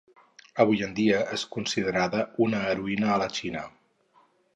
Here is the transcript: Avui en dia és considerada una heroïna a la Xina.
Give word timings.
Avui 0.63 0.79
en 0.85 0.95
dia 0.99 1.19
és 1.35 1.43
considerada 1.55 2.21
una 2.45 2.61
heroïna 2.71 3.13
a 3.17 3.19
la 3.25 3.29
Xina. 3.41 3.63